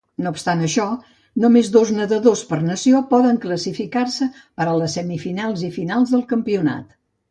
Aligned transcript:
No 0.25 0.29
obstant 0.35 0.61
això, 0.67 0.85
només 1.43 1.69
dos 1.75 1.91
nedadors 1.99 2.43
per 2.53 2.59
nació 2.71 3.03
poden 3.13 3.39
classificar-se 3.45 4.33
per 4.41 4.69
a 4.71 4.77
les 4.83 5.01
semifinals 5.01 5.71
i 5.71 5.75
finals 5.81 6.17
del 6.19 6.31
campionat. 6.37 7.03